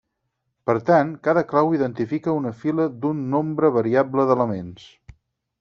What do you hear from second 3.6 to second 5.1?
variable d'elements.